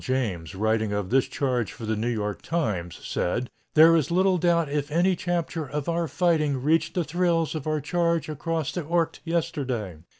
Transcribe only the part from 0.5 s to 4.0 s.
writing of this charge for the New York Times, said: "There